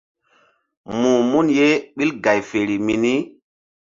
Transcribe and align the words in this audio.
Muh 0.99 1.21
mun 1.31 1.47
ye 1.57 1.67
ɓil 1.95 2.11
gay 2.23 2.39
feri 2.49 2.75
mini. 2.85 3.13